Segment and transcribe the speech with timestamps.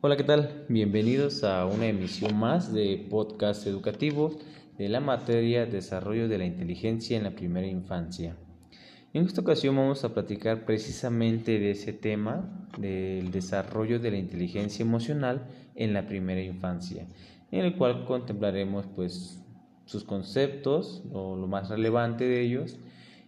[0.00, 0.66] Hola, ¿qué tal?
[0.68, 4.36] Bienvenidos a una emisión más de podcast educativo
[4.76, 8.36] de la materia Desarrollo de la Inteligencia en la Primera Infancia.
[9.12, 14.82] En esta ocasión vamos a platicar precisamente de ese tema, del desarrollo de la inteligencia
[14.82, 17.06] emocional en la primera infancia,
[17.52, 19.43] en el cual contemplaremos pues
[19.86, 22.78] sus conceptos o lo más relevante de ellos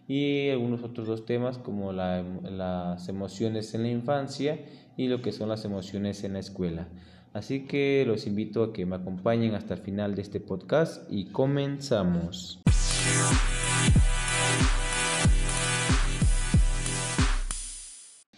[0.07, 4.59] y algunos otros dos temas como las emociones en la infancia
[4.95, 6.87] y lo que son las emociones en la escuela.
[7.33, 11.25] Así que los invito a que me acompañen hasta el final de este podcast y
[11.25, 12.59] comenzamos.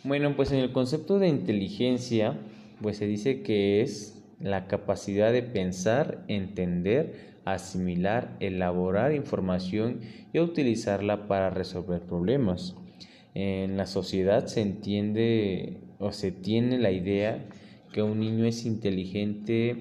[0.03, 2.37] Bueno, pues en el concepto de inteligencia,
[2.81, 10.01] pues se dice que es la capacidad de pensar, entender, asimilar, elaborar información
[10.33, 12.75] y utilizarla para resolver problemas.
[13.33, 17.45] En la sociedad se entiende o se tiene la idea
[17.93, 19.77] que un niño es inteligente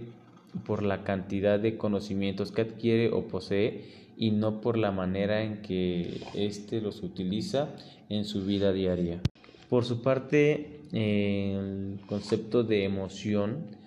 [0.65, 3.85] por la cantidad de conocimientos que adquiere o posee
[4.17, 7.75] y no por la manera en que éste los utiliza
[8.09, 9.21] en su vida diaria.
[9.69, 13.78] Por su parte, el concepto de emoción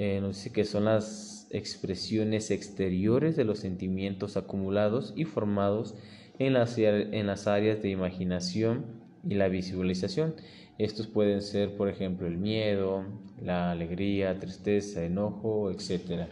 [0.00, 5.94] eh, nos dice que son las expresiones exteriores de los sentimientos acumulados y formados
[6.38, 8.86] en las, en las áreas de imaginación
[9.28, 10.36] y la visualización.
[10.78, 13.04] Estos pueden ser, por ejemplo, el miedo,
[13.42, 16.30] la alegría, tristeza, enojo, etc.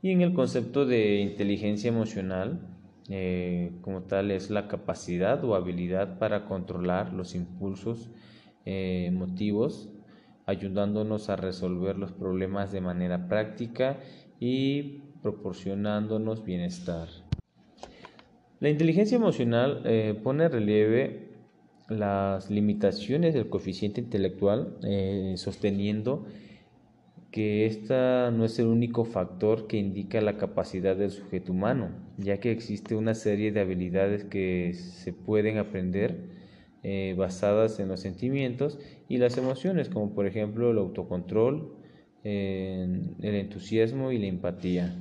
[0.00, 2.60] Y en el concepto de inteligencia emocional,
[3.08, 8.10] eh, como tal, es la capacidad o habilidad para controlar los impulsos
[8.64, 9.10] eh,
[10.46, 13.98] ayudándonos a resolver los problemas de manera práctica
[14.38, 17.08] y proporcionándonos bienestar.
[18.60, 21.26] La inteligencia emocional eh, pone en relieve
[21.88, 26.26] las limitaciones del coeficiente intelectual, eh, sosteniendo
[27.30, 32.38] que esta no es el único factor que indica la capacidad del sujeto humano, ya
[32.40, 36.35] que existe una serie de habilidades que se pueden aprender
[36.88, 41.74] eh, basadas en los sentimientos y las emociones, como por ejemplo el autocontrol,
[42.22, 44.94] el entusiasmo y la empatía.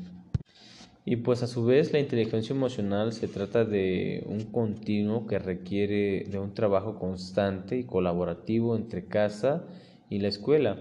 [1.06, 6.24] Y pues a su vez la inteligencia emocional se trata de un continuo que requiere
[6.24, 9.64] de un trabajo constante y colaborativo entre casa
[10.10, 10.80] y la escuela.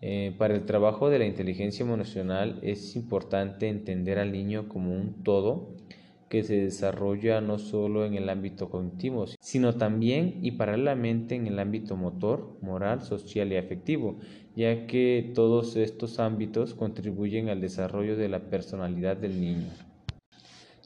[0.00, 5.22] Eh, para el trabajo de la inteligencia emocional es importante entender al niño como un
[5.22, 5.76] todo
[6.30, 11.58] que se desarrolla no solo en el ámbito cognitivo, sino también y paralelamente en el
[11.58, 14.16] ámbito motor, moral, social y afectivo,
[14.54, 19.66] ya que todos estos ámbitos contribuyen al desarrollo de la personalidad del niño.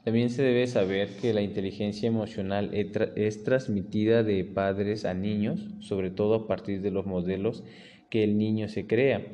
[0.02, 6.08] También se debe saber que la inteligencia emocional es transmitida de padres a niños, sobre
[6.08, 7.64] todo a partir de los modelos
[8.08, 9.26] que el niño se crea.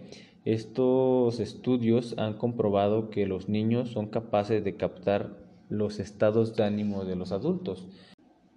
[0.45, 5.40] Estos estudios han comprobado que los niños son capaces de captar
[5.71, 7.89] los estados de ánimo de los adultos.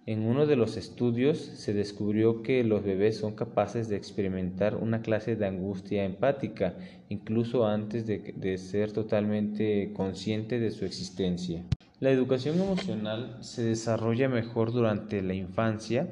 [0.05, 5.01] En uno de los estudios se descubrió que los bebés son capaces de experimentar una
[5.01, 6.75] clase de angustia empática,
[7.07, 11.63] incluso antes de, ser totalmente consciente de su existencia.
[12.01, 16.09] La educación emocional se desarrolla mejor durante la infancia.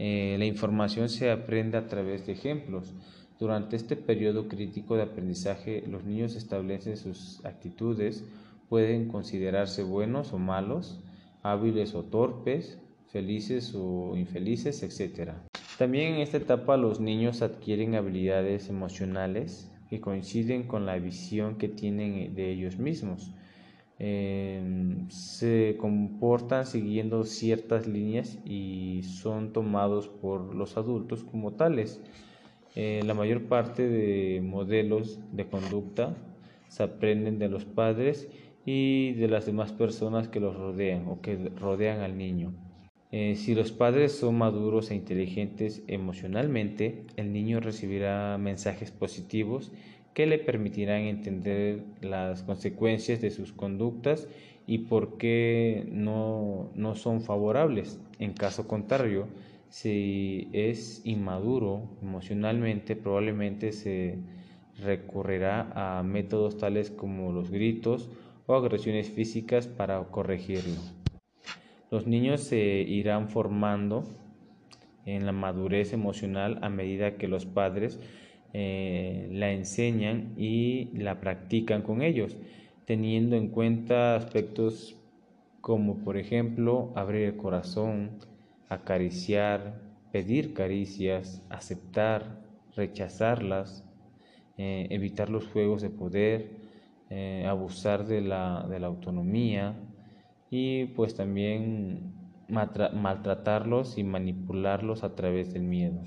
[0.00, 2.94] Eh, la información se aprende a través de ejemplos.
[3.38, 8.24] Durante este periodo crítico de aprendizaje, los niños establecen sus actitudes,
[8.70, 11.00] pueden considerarse buenos o malos,
[11.42, 15.32] hábiles o torpes, felices o infelices, etc.
[15.76, 21.68] También en esta etapa los niños adquieren habilidades emocionales que coinciden con la visión que
[21.68, 23.32] tienen de ellos mismos.
[23.98, 32.00] Em, se comportan siguiendo ciertas líneas y son tomados por los adultos como tales.
[32.76, 36.16] Eh, la mayor parte de modelos de conducta
[36.68, 38.28] se aprenden de los padres
[38.64, 42.52] y de las demás personas que los rodean o que rodean al niño.
[43.12, 49.72] Eh, si los padres son maduros e inteligentes emocionalmente, el niño recibirá mensajes positivos
[50.14, 54.28] que le permitirán entender las consecuencias de sus conductas
[54.66, 57.98] y por qué no, no son favorables.
[58.18, 59.26] En caso contrario,
[59.68, 64.18] si es inmaduro emocionalmente, probablemente se
[64.80, 68.08] recurrirá a métodos tales como los gritos
[68.56, 70.80] agresiones físicas para corregirlo.
[71.90, 74.04] Los niños se irán formando
[75.06, 77.98] en la madurez emocional a medida que los padres
[78.52, 82.36] eh, la enseñan y la practican con ellos,
[82.84, 84.96] teniendo en cuenta aspectos
[85.60, 88.18] como por ejemplo abrir el corazón,
[88.68, 89.80] acariciar,
[90.12, 92.40] pedir caricias, aceptar,
[92.76, 93.84] rechazarlas,
[94.56, 96.59] eh, evitar los juegos de poder,
[97.10, 99.74] eh, abusar de la, de la, autonomía
[100.48, 102.14] y pues también
[102.48, 106.00] maltratarlos y manipularlos a través del miedo.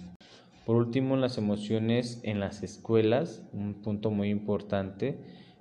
[0.65, 5.19] Por último, las emociones en las escuelas, un punto muy importante,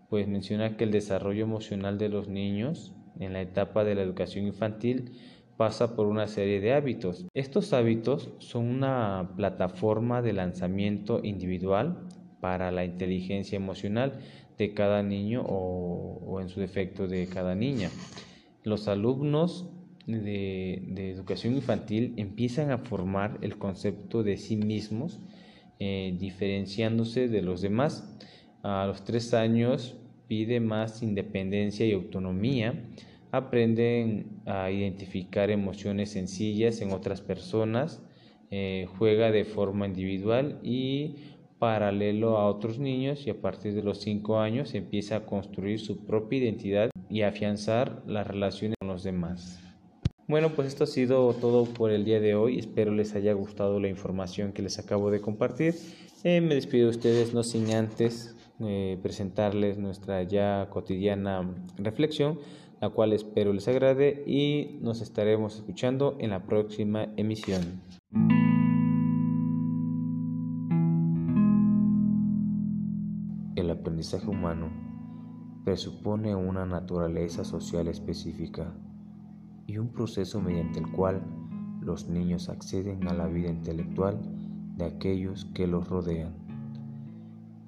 [0.09, 4.47] pues menciona que el desarrollo emocional de los niños en la etapa de la educación
[4.47, 5.13] infantil
[5.57, 7.27] pasa por una serie de hábitos.
[7.35, 12.07] Estos hábitos son una plataforma de lanzamiento individual
[12.41, 14.21] para la inteligencia emocional
[14.63, 17.91] de cada niño o, en su defecto de cada niña.
[18.65, 19.69] Los alumnos
[20.07, 25.21] de, educación infantil empiezan a formar el concepto de sí mismos,
[25.79, 28.17] eh, diferenciándose de los demás.
[28.63, 29.97] A los tres años
[30.29, 32.89] pide más independencia y autonomía,
[33.33, 38.01] aprenden a identificar emociones sencillas en otras personas,
[38.51, 41.17] eh, juega de forma individual y
[41.63, 46.05] paralelo a otros niños y a partir de los cinco años empieza a construir su
[46.05, 49.61] propia identidad y afianzar las relaciones con los demás.
[50.27, 52.59] Bueno, pues esto ha sido todo por el día de hoy.
[52.59, 55.77] Espero les haya gustado la información que les acabo de compartir.
[56.25, 62.41] Eh, me despido de ustedes no sin antes eh, presentarles nuestra ya cotidiana reflexión,
[62.81, 67.81] la cual espero les agrade y nos estaremos escuchando en la próxima emisión.
[73.63, 74.73] El aprendizaje humano
[75.65, 78.75] presupone una naturaleza social específica
[79.69, 81.23] y un proceso mediante el cual
[81.81, 84.19] los niños acceden a la vida intelectual
[84.77, 86.35] de aquellos que los rodean.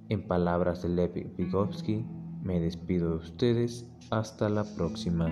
[0.09, 2.05] En palabras de Lev Vygotsky,
[2.43, 3.89] me despido de ustedes.
[4.11, 5.29] Hasta la próxima.